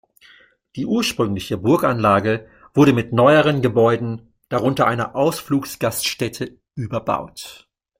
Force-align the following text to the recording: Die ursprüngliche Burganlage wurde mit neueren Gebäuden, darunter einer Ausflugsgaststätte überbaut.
Die 0.75 0.87
ursprüngliche 0.87 1.57
Burganlage 1.59 2.49
wurde 2.73 2.91
mit 2.91 3.13
neueren 3.13 3.61
Gebäuden, 3.61 4.33
darunter 4.49 4.87
einer 4.87 5.15
Ausflugsgaststätte 5.15 6.57
überbaut. 6.73 7.67